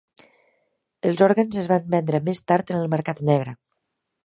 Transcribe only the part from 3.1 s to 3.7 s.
negre.